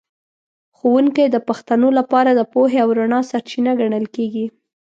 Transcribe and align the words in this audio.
ښوونکی 0.77 1.25
د 1.31 1.37
پښتنو 1.47 1.89
لپاره 1.99 2.31
د 2.33 2.41
پوهې 2.53 2.77
او 2.83 2.89
رڼا 2.99 3.19
سرچینه 3.31 3.71
ګڼل 3.79 4.05
کېږي. 4.15 4.45